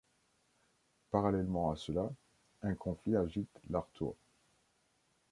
Parallèlement 1.11 1.69
à 1.69 1.75
cela, 1.75 2.09
un 2.63 2.73
conflit 2.73 3.15
agite 3.15 3.59
l’Artois. 3.69 4.15